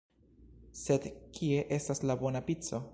Sed 0.79 1.05
kie 1.37 1.63
estas 1.79 2.05
la 2.13 2.21
bona 2.25 2.47
pico? 2.51 2.87